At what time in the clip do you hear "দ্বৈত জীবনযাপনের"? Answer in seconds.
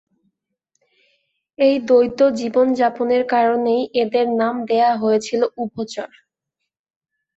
1.87-3.23